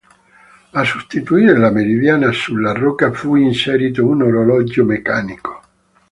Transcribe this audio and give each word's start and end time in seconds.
A 0.71 0.83
sostituire 0.83 1.55
la 1.55 1.69
meridiana 1.69 2.31
sulla 2.31 2.71
rocca, 2.71 3.11
fu 3.11 3.35
inserito 3.35 4.03
un 4.03 4.23
orologio 4.23 4.83
meccanico. 4.83 5.61